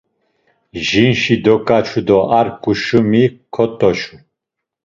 Jinşi 0.87 1.35
doǩaçu 1.43 2.01
do 2.07 2.19
ar 2.39 2.47
ǩuşumi 2.61 3.23
kot̆oçu. 3.53 4.15